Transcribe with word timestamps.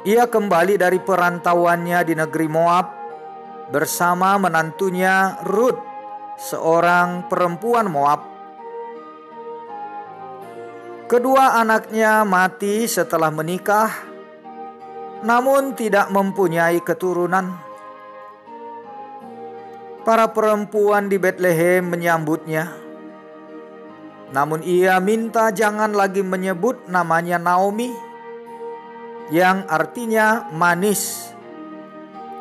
Ia 0.00 0.24
kembali 0.24 0.80
dari 0.80 0.96
perantauannya 0.96 2.00
di 2.08 2.14
negeri 2.16 2.48
Moab 2.48 2.86
bersama 3.68 4.40
menantunya 4.40 5.36
Ruth, 5.44 5.80
seorang 6.40 7.28
perempuan 7.28 7.92
Moab. 7.92 8.20
Kedua 11.04 11.58
anaknya 11.60 12.24
mati 12.24 12.88
setelah 12.88 13.28
menikah, 13.28 13.92
namun 15.20 15.76
tidak 15.76 16.08
mempunyai 16.08 16.80
keturunan. 16.80 17.60
Para 20.00 20.32
perempuan 20.32 21.12
di 21.12 21.20
Bethlehem 21.20 21.84
menyambutnya 21.84 22.89
namun 24.30 24.62
ia 24.62 25.02
minta 25.02 25.50
jangan 25.50 25.90
lagi 25.90 26.22
menyebut 26.22 26.86
namanya 26.86 27.42
Naomi 27.42 27.90
yang 29.34 29.66
artinya 29.66 30.50
manis 30.54 31.34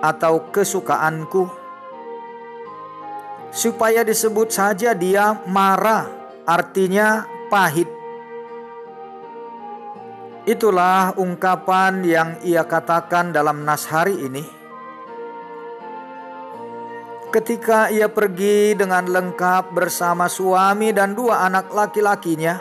atau 0.01 0.49
kesukaanku. 0.53 1.49
Supaya 3.49 4.05
disebut 4.05 4.53
saja 4.53 4.93
dia 4.93 5.41
marah 5.49 6.05
artinya 6.45 7.25
pahit. 7.49 7.89
Itulah 10.45 11.17
ungkapan 11.17 12.05
yang 12.05 12.29
ia 12.45 12.65
katakan 12.65 13.33
dalam 13.33 13.65
nas 13.65 13.89
hari 13.89 14.17
ini. 14.17 14.58
Ketika 17.29 17.93
ia 17.93 18.09
pergi 18.09 18.73
dengan 18.73 19.05
lengkap 19.05 19.77
bersama 19.77 20.25
suami 20.25 20.89
dan 20.89 21.13
dua 21.13 21.45
anak 21.45 21.69
laki-lakinya, 21.69 22.57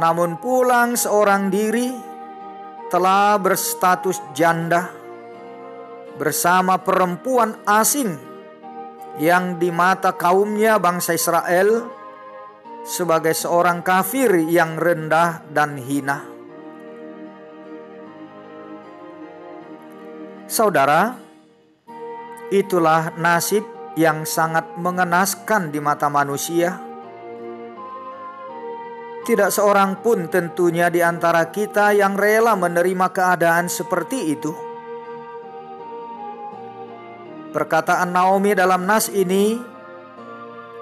namun 0.00 0.40
pulang 0.40 0.96
seorang 0.96 1.52
diri, 1.52 1.92
telah 2.88 3.36
berstatus 3.36 4.24
janda 4.32 4.88
bersama 6.16 6.80
perempuan 6.80 7.60
asing 7.68 8.16
yang 9.20 9.60
di 9.60 9.68
mata 9.68 10.16
kaumnya 10.16 10.80
bangsa 10.80 11.12
Israel 11.12 11.92
sebagai 12.88 13.36
seorang 13.36 13.84
kafir 13.84 14.32
yang 14.48 14.80
rendah 14.80 15.44
dan 15.52 15.76
hina. 15.76 16.24
Saudara, 20.48 21.27
Itulah 22.48 23.12
nasib 23.20 23.60
yang 23.92 24.24
sangat 24.24 24.78
mengenaskan 24.80 25.68
di 25.68 25.84
mata 25.84 26.08
manusia. 26.08 26.80
Tidak 29.26 29.52
seorang 29.52 30.00
pun 30.00 30.32
tentunya 30.32 30.88
di 30.88 31.04
antara 31.04 31.52
kita 31.52 31.92
yang 31.92 32.16
rela 32.16 32.56
menerima 32.56 33.12
keadaan 33.12 33.68
seperti 33.68 34.32
itu. 34.32 34.56
Perkataan 37.52 38.16
Naomi 38.16 38.56
dalam 38.56 38.88
nas 38.88 39.12
ini 39.12 39.60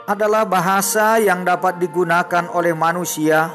adalah 0.06 0.46
bahasa 0.46 1.18
yang 1.18 1.42
dapat 1.42 1.82
digunakan 1.82 2.46
oleh 2.54 2.78
manusia 2.78 3.50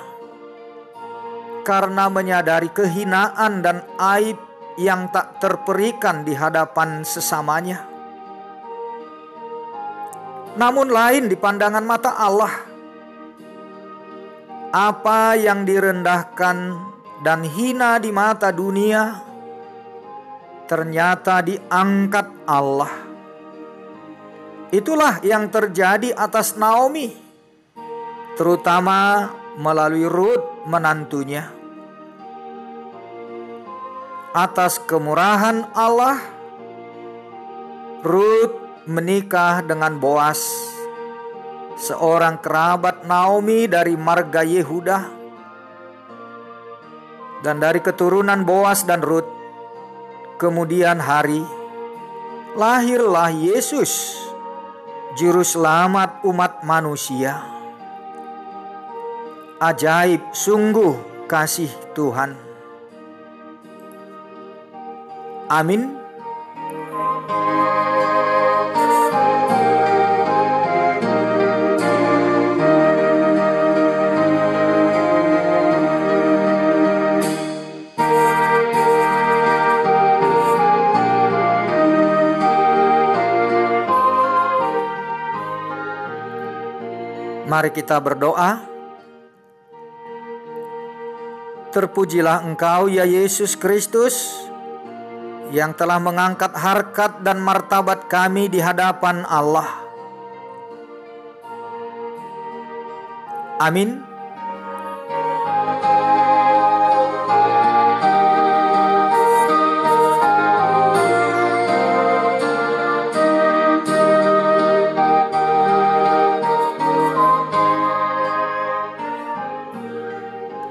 karena 1.63 2.11
menyadari 2.11 2.67
kehinaan 2.75 3.63
dan 3.63 3.87
aib 3.95 4.35
yang 4.75 5.07
tak 5.15 5.39
terperikan 5.39 6.27
di 6.27 6.35
hadapan 6.35 7.07
sesamanya 7.07 7.90
namun 10.55 10.91
lain 10.91 11.31
di 11.31 11.35
pandangan 11.39 11.85
mata 11.85 12.15
Allah. 12.17 12.53
Apa 14.71 15.35
yang 15.35 15.67
direndahkan 15.67 16.57
dan 17.21 17.43
hina 17.43 17.99
di 17.99 18.09
mata 18.09 18.49
dunia 18.55 19.31
ternyata 20.71 21.43
diangkat 21.43 22.47
Allah. 22.47 23.11
Itulah 24.71 25.19
yang 25.19 25.51
terjadi 25.51 26.15
atas 26.15 26.55
Naomi, 26.55 27.11
terutama 28.39 29.27
melalui 29.59 30.07
Ruth 30.07 30.63
menantunya. 30.63 31.51
Atas 34.31 34.79
kemurahan 34.79 35.67
Allah, 35.75 36.23
Ruth 37.99 38.70
menikah 38.89 39.61
dengan 39.61 40.01
Boas, 40.01 40.41
seorang 41.77 42.41
kerabat 42.41 43.05
Naomi 43.05 43.69
dari 43.69 43.93
marga 43.93 44.41
Yehuda, 44.41 44.99
dan 47.45 47.61
dari 47.61 47.77
keturunan 47.77 48.41
Boas 48.41 48.81
dan 48.85 49.05
Ruth. 49.05 49.29
Kemudian 50.41 50.97
hari 50.97 51.45
lahirlah 52.57 53.29
Yesus, 53.29 54.17
juru 55.13 55.45
selamat 55.45 56.25
umat 56.25 56.65
manusia. 56.65 57.45
Ajaib 59.61 60.33
sungguh 60.33 60.97
kasih 61.29 61.69
Tuhan. 61.93 62.33
Amin. 65.45 66.00
Mari 87.51 87.75
kita 87.75 87.99
berdoa. 87.99 88.63
Terpujilah 91.75 92.47
Engkau 92.47 92.87
ya 92.87 93.03
Yesus 93.03 93.59
Kristus 93.59 94.31
yang 95.51 95.75
telah 95.75 95.99
mengangkat 95.99 96.55
harkat 96.55 97.19
dan 97.19 97.43
martabat 97.43 98.07
kami 98.07 98.47
di 98.47 98.63
hadapan 98.63 99.27
Allah. 99.27 99.67
Amin. 103.59 104.10